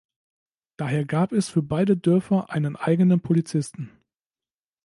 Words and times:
Daher 0.77 1.05
gab 1.05 1.31
es 1.31 1.49
für 1.49 1.61
beide 1.61 1.95
Dörfer 1.95 2.49
einen 2.49 2.75
eigenen 2.75 3.19
Polizisten. 3.21 3.91